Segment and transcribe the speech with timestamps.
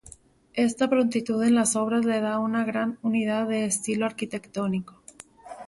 [0.55, 4.99] Esta prontitud en las obras le da una gran unidad de estilo arquitectónico.